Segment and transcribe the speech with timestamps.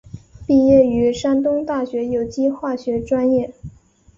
[0.47, 3.53] 毕业于山东大学有机化学专业。